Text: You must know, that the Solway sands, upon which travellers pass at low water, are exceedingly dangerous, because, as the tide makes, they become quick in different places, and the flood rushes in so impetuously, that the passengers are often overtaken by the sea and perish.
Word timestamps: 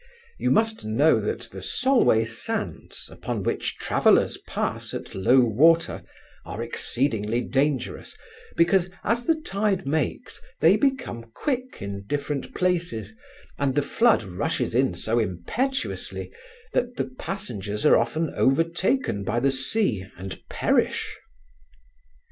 You 0.39 0.49
must 0.49 0.83
know, 0.83 1.19
that 1.19 1.41
the 1.51 1.61
Solway 1.61 2.25
sands, 2.25 3.07
upon 3.11 3.43
which 3.43 3.77
travellers 3.77 4.37
pass 4.37 4.95
at 4.95 5.13
low 5.13 5.41
water, 5.41 6.01
are 6.43 6.63
exceedingly 6.63 7.41
dangerous, 7.41 8.17
because, 8.57 8.89
as 9.03 9.25
the 9.27 9.39
tide 9.39 9.85
makes, 9.87 10.41
they 10.59 10.75
become 10.75 11.25
quick 11.35 11.83
in 11.83 12.05
different 12.07 12.55
places, 12.55 13.13
and 13.59 13.75
the 13.75 13.83
flood 13.83 14.23
rushes 14.23 14.73
in 14.73 14.95
so 14.95 15.19
impetuously, 15.19 16.31
that 16.73 16.95
the 16.97 17.05
passengers 17.19 17.85
are 17.85 17.95
often 17.95 18.33
overtaken 18.33 19.23
by 19.23 19.39
the 19.39 19.51
sea 19.51 20.07
and 20.17 20.41
perish. 20.49 21.15